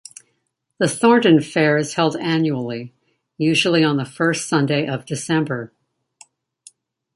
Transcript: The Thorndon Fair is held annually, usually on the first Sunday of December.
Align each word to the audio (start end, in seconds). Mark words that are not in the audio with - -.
The 0.79 0.87
Thorndon 0.87 1.41
Fair 1.43 1.77
is 1.77 1.93
held 1.93 2.15
annually, 2.17 2.91
usually 3.37 3.83
on 3.83 3.97
the 3.97 4.03
first 4.03 4.47
Sunday 4.49 4.87
of 4.87 5.05
December. 5.05 5.73